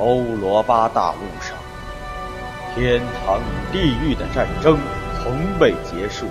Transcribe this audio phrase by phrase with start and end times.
[0.00, 1.54] 欧罗巴大陆上，
[2.74, 4.78] 天堂与地狱的战争
[5.22, 6.24] 从未结束。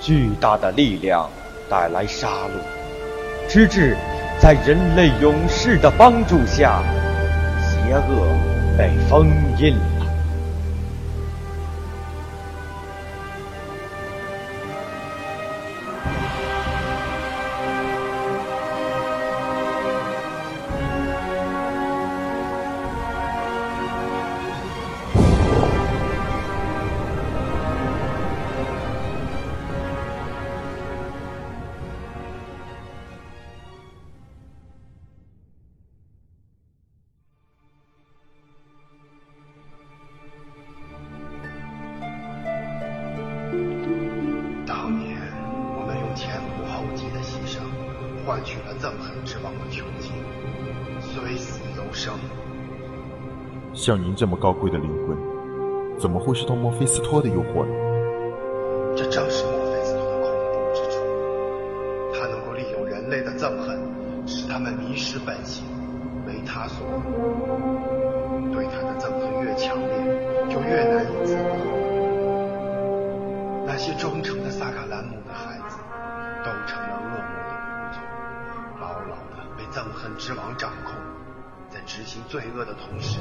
[0.00, 1.28] 巨大的力量
[1.68, 3.94] 带来杀戮，直至
[4.40, 6.82] 在人类勇士的帮助下，
[7.60, 8.26] 邪恶
[8.78, 9.76] 被封印。
[53.84, 55.14] 像您这么高贵的灵魂，
[55.98, 57.74] 怎么会受到墨菲斯托的诱惑呢？
[58.96, 59.44] 这正是
[82.14, 83.18] 行罪恶的同时，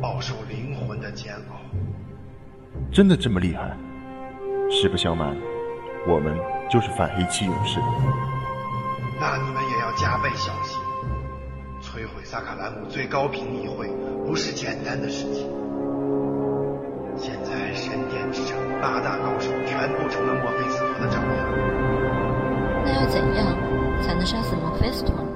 [0.00, 1.58] 饱受灵魂的煎熬。
[2.92, 3.76] 真的这么厉害？
[4.70, 5.36] 实不相瞒，
[6.06, 6.38] 我们
[6.70, 7.80] 就是反黑漆勇士。
[9.18, 10.78] 那你们也要加倍小心。
[11.82, 13.90] 摧毁萨卡兰姆最高评议会
[14.24, 15.50] 不是简单的事情。
[17.16, 21.36] 现在神殿之城八大高手全部成了墨菲斯托的掌门。
[22.84, 23.44] 那要怎样？
[24.00, 25.16] 才能杀死墨菲斯托。
[25.16, 25.26] 看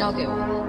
[0.00, 0.59] 交给我。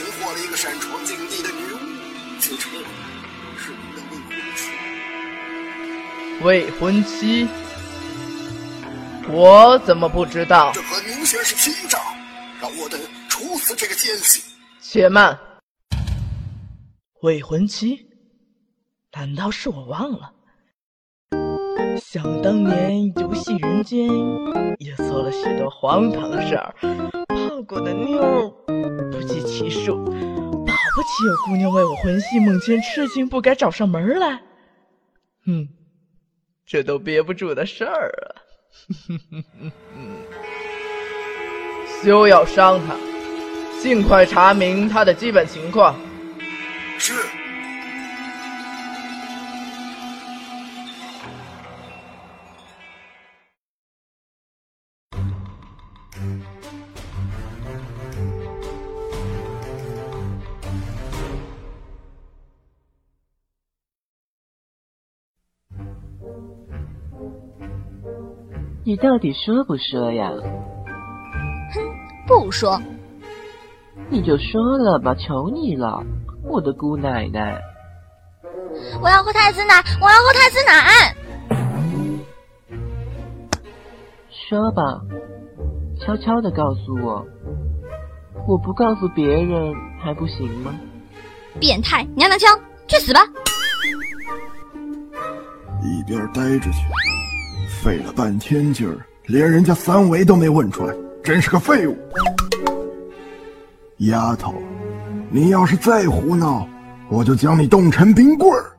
[0.00, 1.76] 擒获了一个擅闯禁地的女巫，
[2.38, 2.72] 自称
[3.54, 4.72] 是你的未婚妻。
[6.42, 7.46] 未婚妻？
[9.28, 10.72] 我怎么不知道？
[10.72, 11.98] 这很明显是欺诈，
[12.62, 14.54] 让我等处死这个奸细。
[14.80, 15.38] 且慢，
[17.20, 18.06] 未婚妻？
[19.12, 20.32] 难道是我忘了？
[22.02, 24.08] 想当年游戏人间
[24.78, 26.74] 也做了许多荒唐事儿。
[27.28, 28.50] 泡过的妞
[29.10, 34.40] 不计其数，保不齐有姑娘为我魂系梦牵，痴情不改找上门来。
[35.46, 35.68] 嗯，
[36.64, 38.40] 这都憋不住的事儿啊！
[42.02, 42.94] 休要伤他，
[43.82, 45.94] 尽快查明他的基本情况。
[46.98, 47.12] 是。
[68.84, 70.30] 你到底说不说呀？
[71.74, 71.80] 哼，
[72.26, 72.80] 不说。
[74.08, 76.02] 你就说了吧，求你了，
[76.42, 77.60] 我的姑奶奶。
[79.00, 81.14] 我要喝太子奶，我要喝太子奶。
[84.30, 85.00] 说吧，
[86.00, 87.24] 悄悄的告诉我，
[88.48, 90.74] 我不告诉别人还不行吗？
[91.60, 92.58] 变态，娘娘腔，
[92.88, 93.20] 去死吧！
[95.82, 96.78] 一边待着去。
[97.82, 100.94] 费了半天劲儿，连人家三维都没问出来，
[101.24, 101.96] 真是个废物！
[104.00, 104.54] 丫头，
[105.30, 106.68] 你要是再胡闹，
[107.08, 108.76] 我就将你冻成冰棍儿。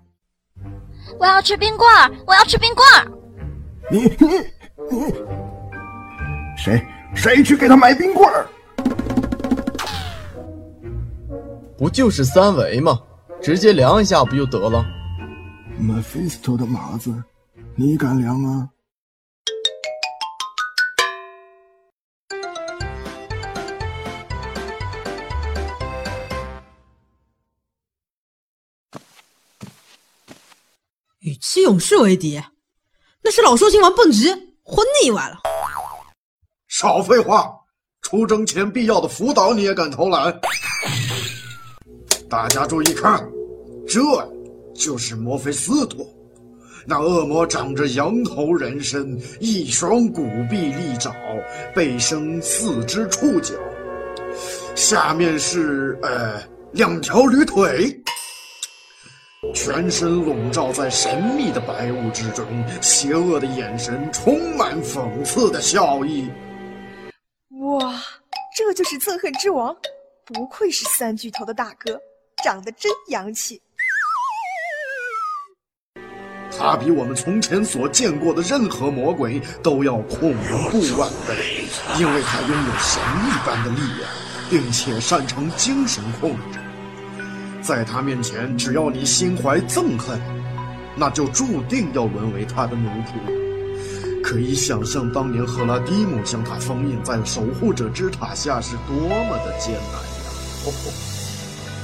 [1.20, 3.12] 我要吃冰棍儿，我要吃冰棍儿。
[3.90, 4.28] 你你
[4.96, 5.14] 你，
[6.56, 6.80] 谁
[7.16, 8.46] 谁去给他买冰棍儿？
[11.76, 13.00] 不就是三维吗？
[13.42, 14.86] 直接量一下不就得了
[15.82, 17.12] ？Mephisto 的马子，
[17.74, 18.70] 你敢量啊？
[31.22, 32.42] 与七勇士为敌，
[33.24, 34.28] 那是老寿星玩蹦极
[34.64, 35.38] 混腻歪了。
[36.68, 37.54] 少废话，
[38.02, 40.42] 出征前必要的辅导你也敢偷懒？
[42.28, 43.24] 大家注意看，
[43.88, 44.02] 这
[44.74, 46.04] 就是墨菲斯托，
[46.88, 51.14] 那恶魔长着羊头人身，一双骨臂利爪，
[51.76, 53.54] 背生四只触角，
[54.74, 56.42] 下面是呃
[56.72, 58.01] 两条驴腿。
[59.54, 62.46] 全身笼罩在神秘的白雾之中，
[62.82, 66.30] 邪恶的眼神充满讽刺的笑意。
[67.62, 68.02] 哇，
[68.56, 69.76] 这就是憎恨之王，
[70.26, 72.00] 不愧是三巨头的大哥，
[72.44, 73.62] 长得真洋气。
[76.58, 80.34] 他比我们从前所见过的任何魔鬼都要恐
[80.70, 81.66] 怖万倍，
[81.98, 84.10] 因为他拥有神一般的力量，
[84.50, 86.60] 并且擅长精神控制。
[87.62, 90.20] 在他面前，只要你心怀憎恨，
[90.96, 93.14] 那就注定要沦为他的奴仆。
[94.24, 100.72] 可以想象当年赫拉迪姆将他封印在守护者之塔下是多么的艰难呀！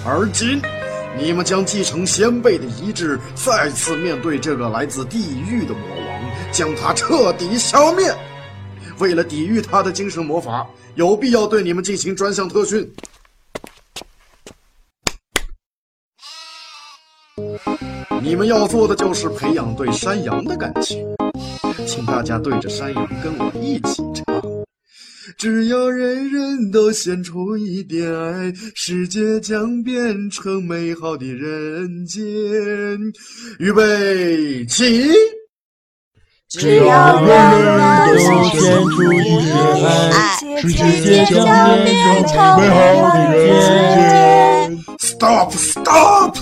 [0.06, 0.62] 而今，
[1.20, 8.16] 你们将继承先辈的遗志，再次面对这个来自地狱的魔王，将他彻底消灭。
[9.00, 10.66] 为了抵御他的精神魔法，
[10.96, 12.90] 有必要对你们进行专项特训。
[18.28, 21.02] 你们要做的就是培养对山羊的感情，
[21.88, 24.26] 请大家对着山羊跟我一起唱：
[25.38, 32.22] 只要人人都献出一点爱，世界将变成美好的人间。
[33.60, 35.08] 预备起！
[36.50, 38.18] 只要人人都
[38.50, 40.68] 献出一点爱，世
[41.02, 41.46] 界将
[41.86, 44.84] 变成美好的人间。
[45.00, 46.36] Stop！Stop！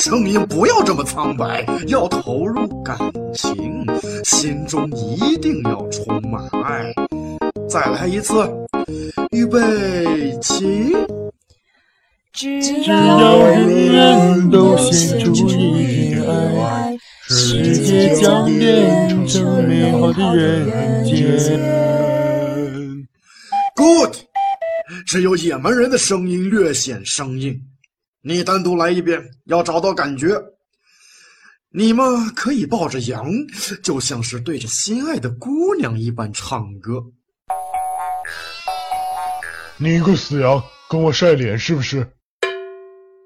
[0.00, 2.96] 声音不要这么苍白，要投入感
[3.34, 3.84] 情，
[4.24, 6.90] 心中一定要充满爱。
[7.68, 8.32] 再来一次，
[9.30, 9.60] 预备
[10.40, 10.96] 起！
[12.32, 16.96] 只要人人都献出一点爱，
[17.28, 21.60] 世界将变成美好的人间。
[23.76, 24.14] Good，
[25.06, 27.60] 只有野蛮人的声音略显生硬。
[28.22, 30.38] 你单独来一遍，要找到感觉。
[31.70, 33.32] 你们可以抱着羊，
[33.82, 37.02] 就像是对着心爱的姑娘一般唱歌。
[39.78, 42.06] 你个死羊，跟我晒脸是不是？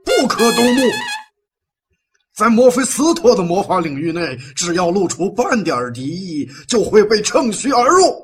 [0.04, 0.82] 不可动怒！
[2.36, 8.23] 在墨菲斯托的魔法领域内，只要露出半点敌意，就会被趁虚而入。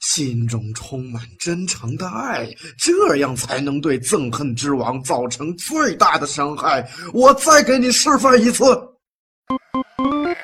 [0.00, 6.88] 心中充满真诚的爱，这样才能对憎恨之王造成最大的伤害。
[7.12, 8.64] 我再给你示范一次。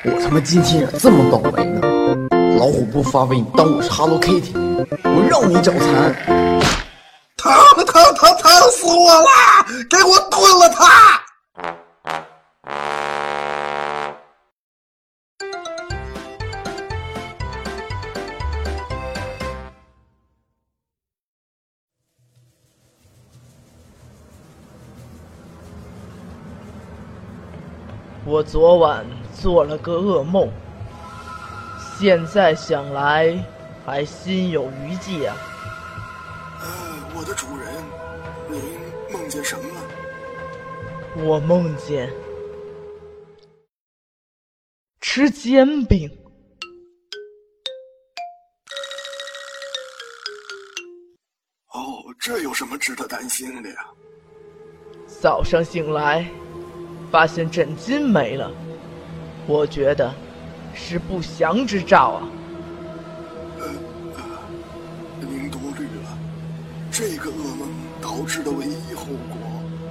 [0.04, 1.80] 我他妈今天这么倒霉呢？
[2.58, 4.52] 老虎不发威，你当我是 Hello Kitty？
[5.04, 6.14] 我让你找残！
[7.36, 7.52] 疼
[7.86, 9.28] 疼疼疼死我了！
[9.88, 11.25] 给我炖了他！
[28.37, 29.02] 我昨晚
[29.35, 30.47] 做了个噩梦，
[31.99, 33.43] 现在想来
[33.83, 35.35] 还心有余悸啊。
[36.61, 36.69] 呃，
[37.14, 37.83] 我的主人，
[38.50, 38.61] 您
[39.11, 41.25] 梦见什么了？
[41.25, 42.12] 我梦见
[45.00, 46.11] 吃煎饼。
[51.73, 53.87] 哦，这有什么值得担心的呀？
[55.07, 56.31] 早上醒来。
[57.10, 58.50] 发现枕巾没了，
[59.46, 60.12] 我觉得
[60.75, 62.28] 是不祥之兆啊！
[63.58, 63.64] 呃
[64.16, 64.22] 呃，
[65.20, 66.18] 您多虑了，
[66.90, 67.68] 这个噩梦
[68.02, 69.38] 导致的唯一后果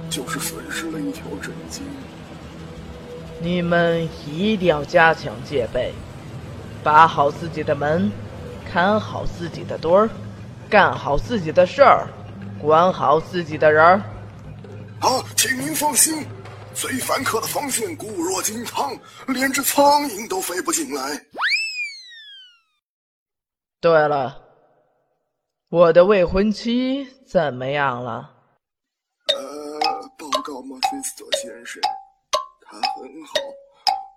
[0.08, 1.80] 就是损失了一条枕巾。
[3.40, 5.92] 你们一定要加强戒备，
[6.82, 8.10] 把好自己的门，
[8.70, 10.10] 看好自己的墩儿，
[10.70, 12.06] 干好自己的事儿，
[12.58, 14.02] 管好自己的人儿。
[15.00, 16.24] 啊，请您放心，
[16.76, 18.94] 贼凡客的防线固若金汤，
[19.28, 21.18] 连只苍蝇都飞不进来。
[23.80, 24.38] 对了，
[25.70, 28.30] 我的未婚妻怎么样了？
[29.34, 29.80] 呃，
[30.18, 31.80] 报告马菲斯特先生，
[32.66, 33.32] 她很好，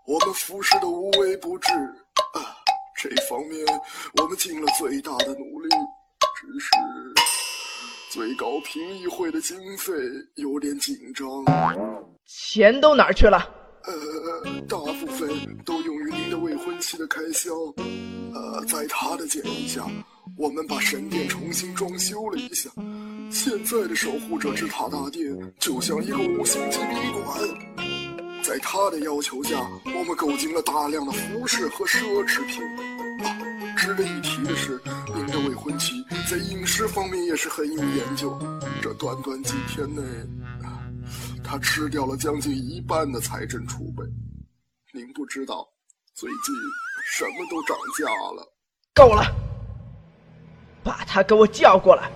[0.05, 1.71] 我们服侍的无微不至
[2.33, 2.43] 啊。
[2.97, 3.65] 这方面
[4.17, 5.69] 我们尽了最大的努力，
[6.35, 6.69] 只是
[8.09, 9.93] 最高评议会的经费
[10.33, 11.27] 有点紧张。
[12.25, 13.37] 钱都哪儿去了？
[13.83, 15.29] 呃，大部分
[15.63, 17.51] 都用于您的未婚妻的开销。
[18.33, 19.85] 呃，在他的建议下，
[20.35, 22.67] 我们把神殿重新装修了一下。
[23.31, 27.39] 现在的守护者之塔大殿就像一个五星级宾馆。
[28.41, 32.63] 在他的要求下，我们购进了大量的服饰和奢侈品。
[33.23, 33.37] 啊，
[33.77, 34.81] 值得一提的是，
[35.13, 38.37] 您的未婚妻在饮食方面也是很有研究。
[38.83, 40.03] 这短短几天内，
[41.43, 44.03] 他吃掉了将近一半的财政储备。
[44.93, 45.67] 您不知道，
[46.13, 46.53] 最近
[47.03, 48.05] 什么都涨价
[48.35, 48.47] 了。
[48.93, 49.25] 够了，
[50.83, 52.11] 把他给我叫过来，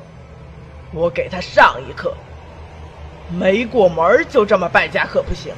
[0.93, 2.15] 我给他上一课。
[3.31, 5.51] 没过门就这么败家可不行。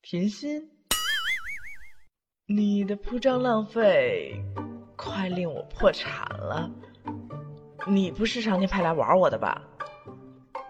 [0.00, 0.62] 甜心，
[2.50, 4.42] 你的铺张浪费
[4.96, 6.70] 快令我破产了。
[7.86, 9.60] 你不是上天派来玩我的吧？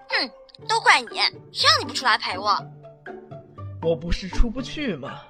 [0.08, 0.28] 哼，
[0.68, 1.18] 都怪你，
[1.52, 2.58] 谁让你不出来陪我？
[3.80, 5.20] 我不是出不去吗？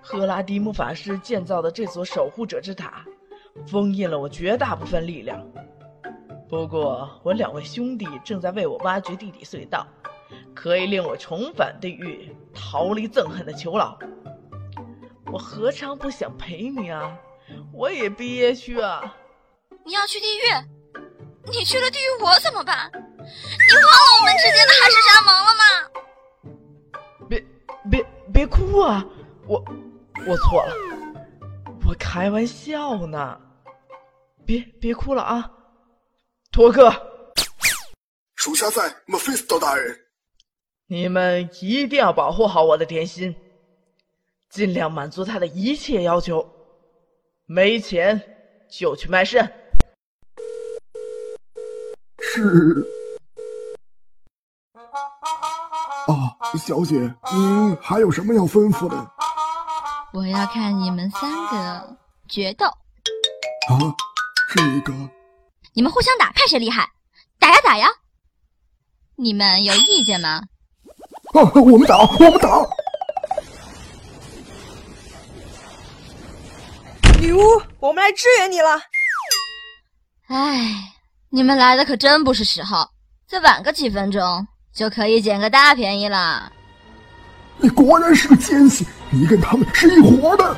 [0.00, 3.04] 赫拉迪姆法师建造的这座守护者之塔，
[3.66, 5.44] 封印了我绝大部分力量。
[6.48, 9.84] 不过，我两位兄弟正在为我挖掘地底隧道。
[10.54, 13.98] 可以令我重返地狱，逃离憎恨的囚牢。
[15.32, 17.18] 我何尝不想陪你啊？
[17.72, 19.16] 我也憋屈啊！
[19.82, 20.42] 你要去地狱？
[21.50, 22.90] 你去了地狱，我怎么办？
[22.92, 25.64] 你忘了我们之间的海誓山盟了吗？
[27.30, 27.42] 别
[27.90, 29.02] 别别哭啊！
[29.46, 29.58] 我
[30.26, 30.74] 我错了，
[31.88, 33.40] 我开玩笑呢。
[34.44, 35.50] 别别哭了啊！
[36.50, 36.92] 托克，
[38.34, 39.98] 属下在，莫菲斯托大人。
[40.88, 43.34] 你们一定要保护好我的甜心，
[44.52, 46.46] 尽量满足他的一切要求。
[47.46, 48.20] 没钱
[48.70, 49.42] 就去卖肾。
[52.20, 52.86] 是。
[56.06, 56.96] 啊，小姐，
[57.32, 59.10] 您还有什么要吩咐的？
[60.12, 61.96] 我要看你们三个
[62.28, 62.66] 决斗。
[62.66, 62.76] 啊，
[64.54, 64.92] 这个。
[65.72, 66.86] 你们互相打，看谁厉害。
[67.38, 67.88] 打呀打呀！
[69.16, 70.42] 你们有意见吗？
[71.32, 71.40] 啊！
[71.54, 72.48] 我们打，我们打！
[77.22, 77.40] 女巫，
[77.78, 78.82] 我们来支援你了。
[80.26, 80.92] 哎，
[81.30, 82.84] 你们来的可真不是时候，
[83.28, 86.50] 再晚个几分钟就可以捡个大便宜了。
[87.58, 90.56] 你果然是个奸细，你跟他们是一伙的。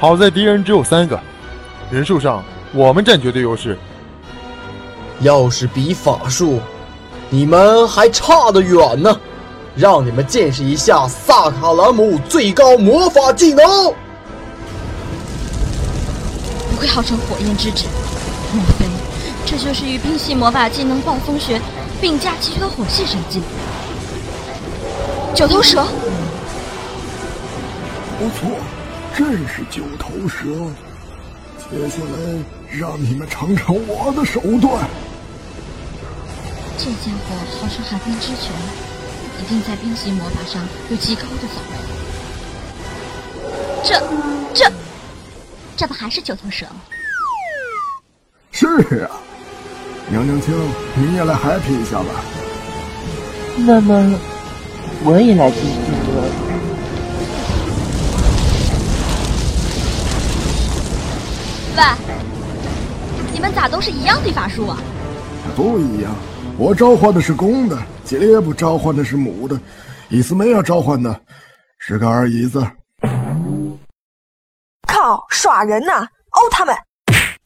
[0.00, 1.22] 好在敌人只有三个，
[1.88, 3.78] 人数上我们占绝对优势。
[5.20, 6.60] 要是比法术。
[7.30, 9.20] 你们还差得远呢，
[9.76, 13.64] 让你们见识一下萨卡兰姆最高魔法技能。
[16.70, 17.86] 不愧号称火焰之子，
[18.52, 18.86] 莫非
[19.44, 21.60] 这就是与冰系魔法技能暴风雪
[22.00, 23.42] 并驾齐驱的火系神技？
[25.34, 25.84] 九头蛇，
[28.18, 28.56] 不错，
[29.16, 30.46] 正是九头蛇。
[31.58, 34.88] 接下来让你们尝尝我的手段。
[36.78, 38.52] 这家伙号称寒冰之拳，
[39.44, 41.76] 一定在冰系魔法上有极高的造诣。
[43.84, 44.02] 这、
[44.54, 44.72] 这、
[45.76, 46.76] 这不还是九头蛇吗？
[48.52, 48.66] 是
[49.04, 49.10] 啊，
[50.08, 50.54] 娘娘腔，
[50.94, 52.06] 你也来 happy 一下吧。
[53.58, 54.18] 那么，
[55.04, 56.22] 我也来进行个。
[61.76, 61.82] 喂，
[63.30, 64.78] 你们咋都是一样的法术啊？
[65.54, 66.16] 不一样。
[66.56, 69.58] 我召唤的是公的，杰列布召唤的是母的，
[70.10, 71.18] 伊斯梅亚召唤的
[71.78, 72.60] 是个二姨子。
[74.86, 76.06] 靠，耍人呢！
[76.30, 76.76] 殴他们！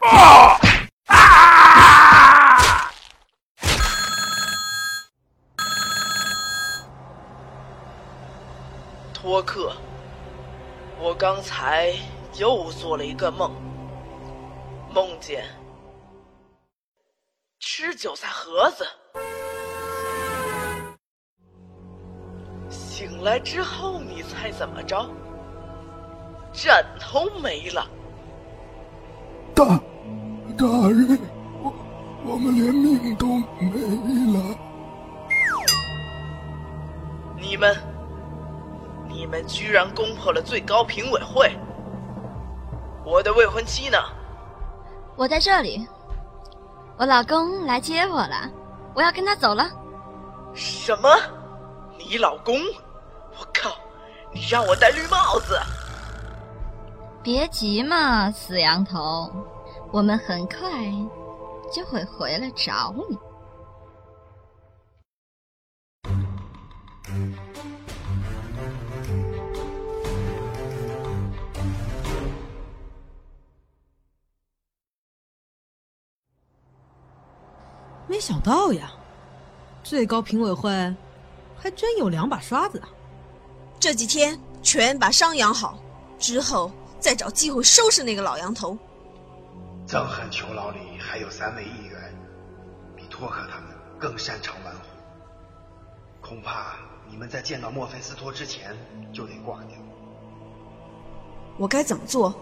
[0.01, 0.59] 啊
[1.07, 2.91] 啊！
[9.15, 9.73] 托克，
[11.01, 11.93] 我刚才
[12.37, 13.55] 又做了一个梦，
[14.93, 15.45] 梦见。
[17.61, 18.87] 吃韭菜盒子，
[22.99, 25.09] 醒来之后，你猜怎么着？
[26.53, 27.87] 枕头没了。
[29.55, 29.65] 大
[30.59, 31.17] 大人，
[31.63, 31.73] 我
[32.27, 33.27] 我们连命都
[33.61, 33.71] 没
[34.37, 34.59] 了。
[37.37, 37.77] 你们，
[39.09, 41.57] 你们居然攻破了最高评委会！
[43.05, 43.97] 我的未婚妻呢？
[45.15, 45.87] 我在这里。
[46.97, 48.51] 我老公来接我了，
[48.93, 49.71] 我要跟他走了。
[50.53, 51.09] 什么？
[51.97, 52.57] 你老公？
[54.51, 55.59] 让我戴绿帽子？
[57.23, 59.31] 别急嘛，死羊头，
[59.93, 60.59] 我们很快
[61.73, 63.19] 就会回来找你。
[78.07, 78.91] 没想到呀，
[79.83, 80.71] 最高评委会
[81.59, 82.89] 还真有两把刷子啊！
[83.81, 85.79] 这几天全把伤养好，
[86.19, 88.77] 之后再找机会收拾那个老羊头。
[89.87, 92.15] 憎恨囚牢里还有三位议员，
[92.97, 93.69] 比托克他们
[93.99, 94.81] 更擅长玩火。
[96.21, 96.77] 恐怕
[97.09, 98.77] 你们在见到墨菲斯托之前
[99.13, 99.79] 就得挂掉。
[101.57, 102.35] 我该怎么做？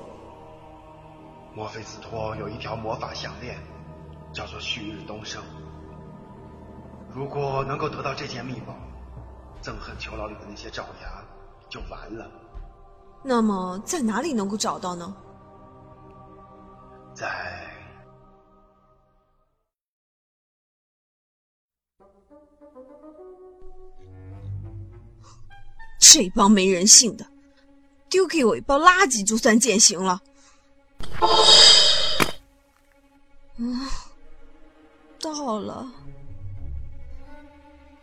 [1.55, 3.57] 墨菲斯托有一条魔法项链。
[4.33, 5.43] 叫做旭日东升。
[7.15, 8.75] 如果能够得到这件秘宝，
[9.63, 11.25] 憎恨囚牢里的那些爪牙
[11.69, 12.31] 就完了。
[13.23, 15.17] 那么在哪里能够找到呢？
[17.15, 17.69] 在
[25.99, 27.27] 这帮没人性的，
[28.09, 30.21] 丢给我一包垃圾就算践行了。
[33.57, 33.89] 嗯。
[35.19, 35.91] 到了，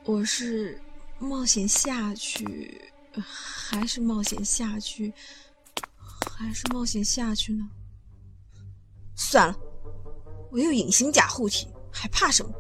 [0.04, 0.82] 我是
[1.20, 5.14] 冒险下去，还是冒险下去，
[6.38, 7.70] 还是冒险下去呢？
[9.16, 9.56] 算了，
[10.52, 12.52] 我有隐形甲护体，还怕什么？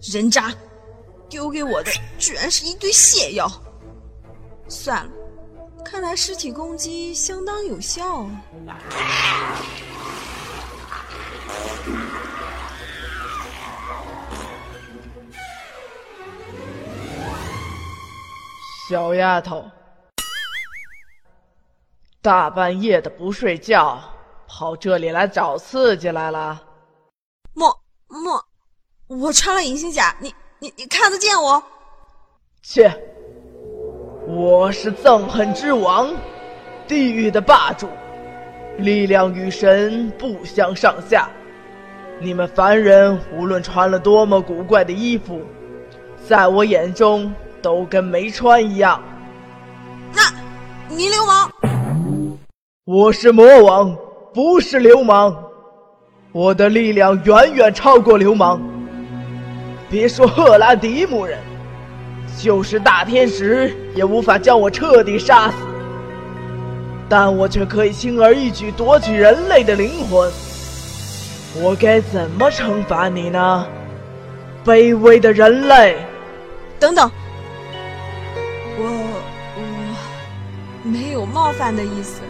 [0.00, 0.54] 人渣，
[1.28, 3.50] 丢给我的居然是一堆泻药。
[4.68, 5.12] 算了。
[5.82, 8.20] 看来尸体攻击相当有效
[8.66, 8.78] 啊！
[18.90, 19.64] 小丫头，
[22.20, 24.00] 大半夜的不睡觉，
[24.48, 26.60] 跑这里来找刺激来了？
[27.54, 27.72] 莫
[28.08, 28.44] 莫，
[29.06, 31.62] 我穿了隐形甲，你你你看得见我？
[32.62, 32.90] 切！
[34.26, 36.12] 我是憎恨之王，
[36.88, 37.88] 地狱的霸主，
[38.78, 41.30] 力量与神不相上下。
[42.18, 45.42] 你们凡人无论穿了多么古怪的衣服，
[46.26, 49.02] 在我眼中都跟没穿一样。
[50.12, 50.22] 那，
[50.88, 51.50] 你流氓！
[52.84, 53.96] 我是魔王，
[54.34, 55.36] 不是流氓。
[56.32, 58.60] 我的力量远远超过流氓。
[59.88, 61.38] 别说赫拉迪姆人。
[62.38, 65.56] 就是大天使也无法将我彻底杀死，
[67.06, 70.30] 但我却可以轻而易举夺取人类的灵魂。
[71.60, 73.66] 我该怎么惩罚你呢，
[74.64, 75.98] 卑微的人类？
[76.78, 77.10] 等等，
[80.90, 82.20] 没有冒犯的意思。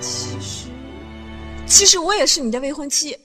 [0.00, 0.66] 其实，
[1.64, 3.16] 其实我也是你的未婚妻。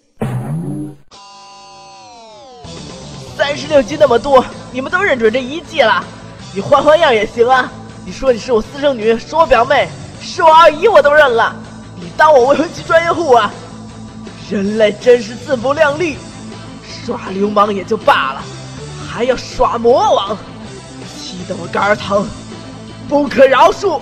[3.36, 6.04] 三十六计那么多，你们都认准这一计了。
[6.54, 7.72] 你换换样也行啊！
[8.06, 9.88] 你说你是我私生女，是我表妹，
[10.22, 11.56] 是我二姨，我都认了。
[11.96, 13.52] 你当我未婚妻专业户啊？
[14.52, 16.18] 人类真是自不量力，
[17.06, 18.44] 耍流氓也就罢了，
[19.08, 20.38] 还要耍魔王，
[21.18, 22.28] 气得我肝儿疼，
[23.08, 24.00] 不可饶恕！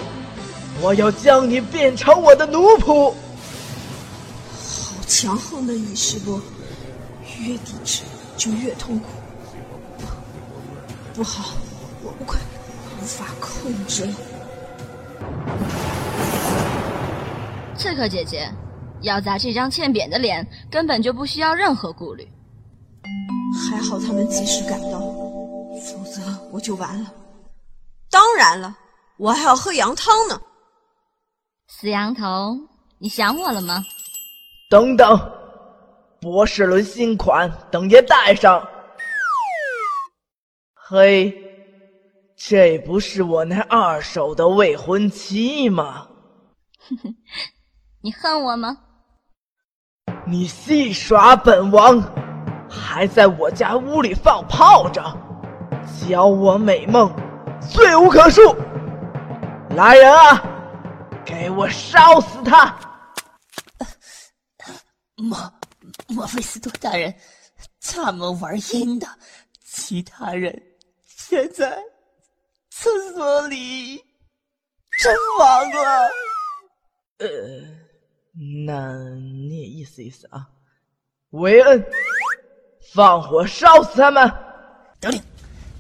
[0.82, 3.12] 我要将你变成我的奴仆。
[4.52, 6.40] 好强横的意识不？
[7.40, 8.04] 越抵制
[8.36, 9.06] 就越痛苦。
[11.14, 11.54] 不好，
[12.04, 12.40] 我不快，
[13.02, 14.14] 无法控制了。
[17.78, 18.52] 刺客姐姐，
[19.02, 22.28] 要砸这张欠扁的脸，根本就不需要任何顾虑。
[23.70, 27.12] 还好他们及时赶到，否则我就完了。
[28.10, 28.76] 当然了，
[29.18, 30.40] 我还要喝羊汤呢。
[31.70, 32.58] 死羊头，
[32.98, 33.84] 你想我了吗？
[34.70, 35.20] 等等，
[36.22, 38.66] 博士伦新款，等爷带上。
[40.74, 41.34] 嘿，
[42.38, 46.08] 这不是我那二手的未婚妻吗？
[48.02, 48.78] 你恨我吗？
[50.26, 52.02] 你戏耍本王，
[52.70, 55.18] 还在我家屋里放炮仗，
[56.08, 57.14] 教我美梦，
[57.60, 58.56] 罪无可恕。
[59.76, 60.42] 来人啊，
[61.28, 62.74] 给我烧死他！
[65.16, 65.54] 莫
[66.08, 67.14] 莫菲斯托大人，
[67.82, 69.06] 他们玩阴的，
[69.62, 70.58] 其他人
[71.04, 71.78] 现在
[72.70, 73.98] 厕所里
[75.02, 76.10] 阵亡了。
[77.18, 77.28] 呃，
[78.66, 80.48] 那你也意思意思啊？
[81.32, 81.86] 维恩，
[82.94, 84.32] 放火烧死他们！
[85.02, 85.22] 得令，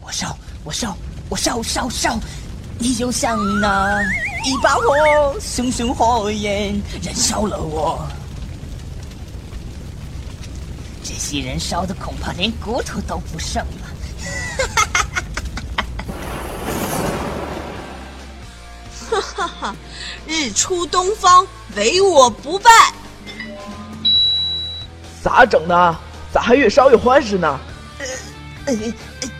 [0.01, 0.97] 我烧，我烧，
[1.29, 2.19] 我烧烧烧！
[2.79, 4.01] 你就像那
[4.43, 8.07] 一把火，熊熊火焰燃烧了我。
[11.03, 13.87] 这些人烧的恐怕连骨头都不剩了。
[19.09, 19.75] 哈哈哈！
[20.27, 21.45] 日出东方，
[21.75, 22.69] 唯我不败。
[25.23, 25.95] 咋整的？
[26.31, 27.59] 咋还越烧越欢实呢？
[28.65, 28.93] 呃呃，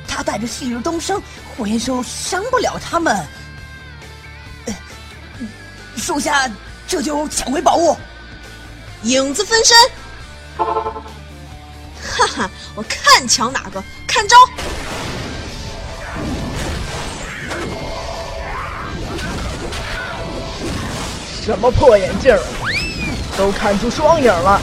[0.08, 1.22] 他带着旭日东升，
[1.56, 3.28] 火焰兽伤不了他们。
[6.08, 6.50] 呃，属下
[6.88, 7.98] 这就抢回宝物。
[9.04, 9.76] 影子分身。
[10.58, 14.38] 哈哈，我看抢哪个，看招！
[21.44, 22.38] 什么破眼镜，
[23.38, 24.62] 都看出双影了，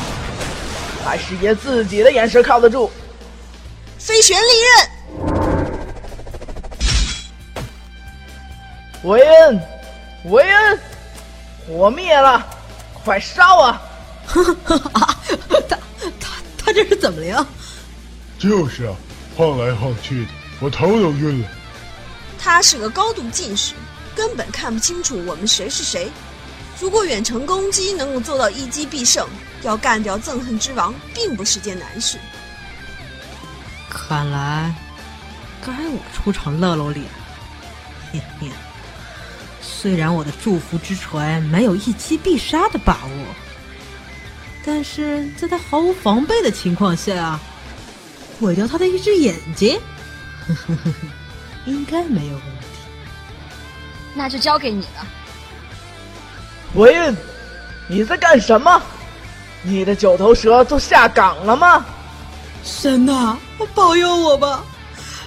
[1.04, 2.90] 还是爷自己的眼神靠得住。
[3.98, 4.88] 飞旋利刃，
[9.04, 9.60] 韦恩，
[10.24, 10.80] 韦恩，
[11.66, 12.46] 火灭了，
[12.92, 13.82] 快烧啊！
[14.26, 15.76] 他
[16.20, 17.46] 他他这是怎么了呀？
[18.38, 18.94] 就是啊，
[19.36, 21.48] 晃来晃去的，我头都晕了。
[22.38, 23.74] 他是个高度近视，
[24.14, 26.10] 根本看不清楚我们谁是谁。
[26.80, 29.26] 如果远程攻击能够做到一击必胜，
[29.62, 32.18] 要干掉憎恨之王并不是件难事。
[33.88, 34.74] 看来
[35.64, 37.06] 该我出场露露脸。
[39.84, 43.34] 虽然我的祝福之锤没有一击必杀的把握，
[44.64, 47.38] 但是在他毫无防备的情况下，
[48.40, 49.78] 毁掉他的一只眼睛，
[50.48, 50.92] 呵呵呵呵，
[51.66, 52.80] 应该没有问题。
[54.14, 55.06] 那就交给你了。
[56.76, 57.14] 韦恩，
[57.86, 58.80] 你在干什么？
[59.62, 61.84] 你的九头蛇都下岗了吗？
[62.64, 63.36] 神呐，
[63.74, 64.64] 保佑我吧！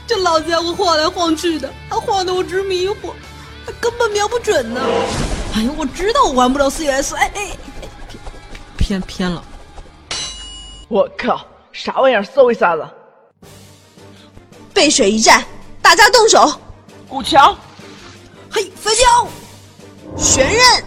[0.08, 3.14] 这老家伙晃来晃去的，还晃得我直迷糊，
[3.68, 4.80] 还根本瞄不准呢。
[5.54, 7.58] 哎呀，我知道我玩不了 CS，哎哎，
[8.78, 9.44] 偏偏了。
[10.88, 12.88] 我靠，啥玩意儿，搜一下子！
[14.74, 15.44] 背水一战，
[15.82, 16.58] 大家动手！
[17.10, 17.58] 古桥，
[18.50, 19.28] 嘿，飞镖，
[20.18, 20.84] 旋刃。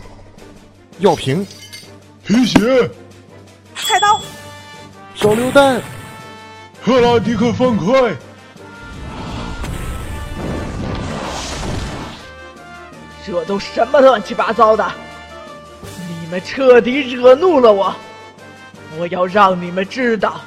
[1.01, 1.47] 药瓶，
[2.27, 2.91] 皮鞋，
[3.77, 4.23] 菜刀，
[5.15, 5.83] 手榴弹，
[6.83, 8.17] 赫拉迪克方块。
[13.27, 14.93] 这都什么乱七八糟的！
[16.09, 17.95] 你们彻底惹怒了我！
[18.99, 20.41] 我要让你们知道，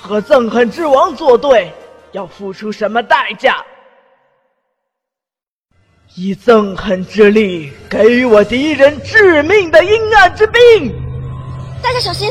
[0.00, 1.72] 和憎恨之王作对
[2.12, 3.64] 要付出什么代价。
[6.14, 10.90] 以憎恨之力给予我敌人致命的阴暗之兵！
[11.82, 12.30] 大家小心，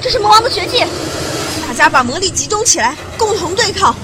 [0.00, 0.84] 这是魔王的绝技！
[1.66, 3.94] 大家把魔力集中起来，共同对抗！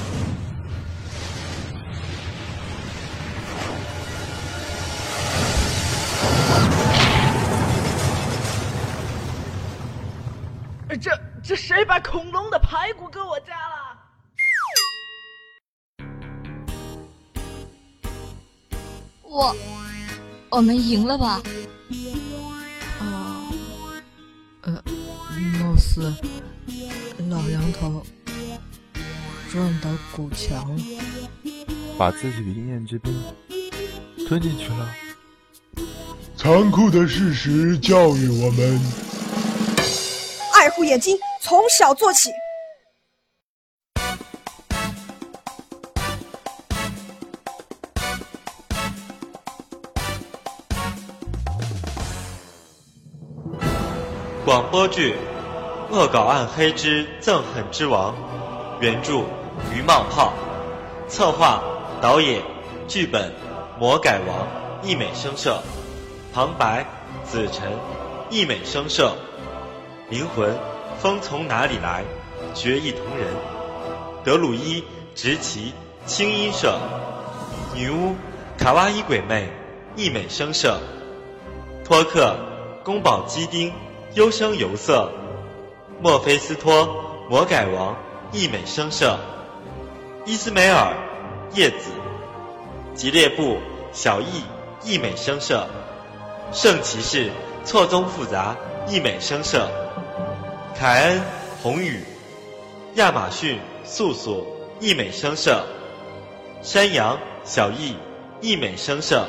[11.50, 13.98] 这这谁把恐龙的排骨搁我家了？
[19.22, 19.56] 我，
[20.48, 21.42] 我们赢了吧？
[23.00, 23.50] 啊，
[24.60, 24.80] 呃，
[25.58, 26.14] 貌似
[27.28, 28.00] 老杨头
[29.50, 30.78] 撞到古墙，
[31.98, 33.12] 把自己的阴焰之兵
[34.28, 34.88] 吞进去了。
[36.36, 38.80] 残酷的事实教育我们：
[40.54, 42.30] 爱护眼睛，从小做起。
[54.44, 55.14] 广播剧
[55.94, 58.14] 《恶搞暗黑之憎恨之王》，
[58.80, 59.20] 原著
[59.74, 60.34] 于冒泡，
[61.08, 61.62] 策划、
[62.02, 62.42] 导演、
[62.86, 63.32] 剧本
[63.78, 64.46] 魔改王，
[64.82, 65.62] 艺美声社，
[66.34, 66.84] 旁白
[67.24, 67.72] 子晨，
[68.28, 69.16] 艺美声社，
[70.10, 70.54] 灵魂
[71.02, 72.04] 风从哪里来？
[72.54, 73.26] 绝艺同人，
[74.22, 74.84] 德鲁伊
[75.14, 75.72] 执旗
[76.04, 76.78] 轻音社，
[77.74, 78.14] 女巫
[78.58, 79.48] 卡哇伊鬼魅，
[79.96, 80.78] 艺美声社，
[81.84, 82.36] 托克
[82.84, 83.72] 宫保鸡丁。
[84.14, 85.08] 优生游色，
[86.02, 86.96] 墨菲斯托
[87.30, 87.96] 魔改王，
[88.32, 89.20] 艺美声社，
[90.26, 90.96] 伊斯梅尔
[91.54, 91.92] 叶子，
[92.96, 93.58] 吉列布
[93.92, 94.42] 小艺
[94.82, 95.68] 艺美声社，
[96.50, 97.30] 圣骑士
[97.64, 98.56] 错综复杂，
[98.88, 99.68] 溢美声社；
[100.80, 101.20] 凯恩
[101.62, 102.02] 红羽，
[102.94, 104.46] 亚马逊素索，
[104.80, 105.60] 溢美声社；
[106.62, 107.94] 山羊小翼，
[108.40, 109.26] 溢美声社；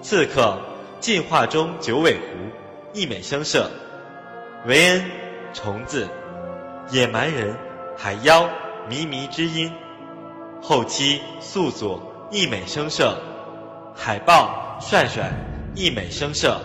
[0.00, 0.58] 刺客
[1.00, 2.22] 进化中九尾狐，
[2.94, 3.68] 溢美声社；
[4.64, 5.04] 维恩
[5.52, 6.08] 虫子，
[6.90, 7.54] 野蛮人
[7.94, 8.48] 海妖，
[8.88, 9.70] 迷迷之音；
[10.62, 13.18] 后期素索，溢美声社；
[13.94, 15.30] 海豹帅帅。
[15.74, 16.58] 溢美声社。